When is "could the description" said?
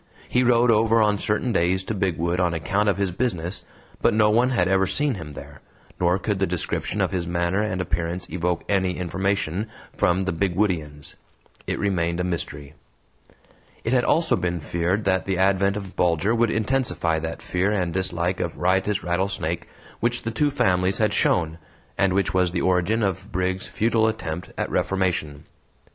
6.17-7.01